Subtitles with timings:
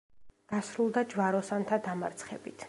[0.53, 2.59] დასრულდა ჯვაროსანთა დამარცხებით.